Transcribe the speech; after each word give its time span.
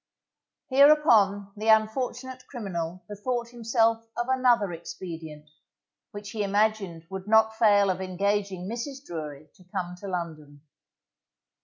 Hereupon 0.71 1.51
the 1.55 1.67
unfortunate 1.67 2.47
criminal 2.47 3.03
bethought 3.07 3.49
himself 3.49 4.07
of 4.17 4.29
another 4.29 4.71
expedient, 4.71 5.47
which 6.09 6.31
he 6.31 6.41
imagined 6.41 7.05
would 7.11 7.27
not 7.27 7.55
fail 7.57 7.91
of 7.91 8.01
engaging 8.01 8.67
Mrs. 8.67 9.05
Drury 9.05 9.49
to 9.53 9.63
come 9.65 9.95
to 9.97 10.07
London. 10.07 10.63